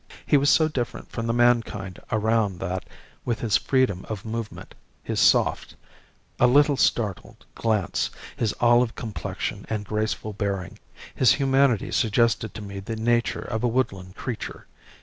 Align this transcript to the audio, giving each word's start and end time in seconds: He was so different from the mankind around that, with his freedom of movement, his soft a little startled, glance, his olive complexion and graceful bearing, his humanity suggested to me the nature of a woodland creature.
He 0.25 0.35
was 0.35 0.49
so 0.49 0.67
different 0.67 1.11
from 1.11 1.27
the 1.27 1.31
mankind 1.31 1.99
around 2.11 2.57
that, 2.57 2.85
with 3.23 3.41
his 3.41 3.55
freedom 3.57 4.03
of 4.09 4.25
movement, 4.25 4.73
his 5.03 5.19
soft 5.19 5.75
a 6.39 6.47
little 6.47 6.75
startled, 6.75 7.45
glance, 7.53 8.09
his 8.35 8.55
olive 8.59 8.95
complexion 8.95 9.63
and 9.69 9.85
graceful 9.85 10.33
bearing, 10.33 10.79
his 11.13 11.33
humanity 11.33 11.91
suggested 11.91 12.55
to 12.55 12.63
me 12.63 12.79
the 12.79 12.95
nature 12.95 13.41
of 13.43 13.63
a 13.63 13.67
woodland 13.67 14.15
creature. 14.15 14.65